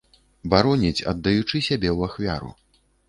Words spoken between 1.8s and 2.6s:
ў ахвяру.